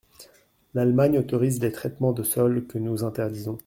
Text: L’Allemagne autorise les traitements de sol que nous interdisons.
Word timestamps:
L’Allemagne 0.73 1.19
autorise 1.19 1.61
les 1.61 1.71
traitements 1.71 2.11
de 2.11 2.23
sol 2.23 2.65
que 2.65 2.79
nous 2.79 3.03
interdisons. 3.03 3.59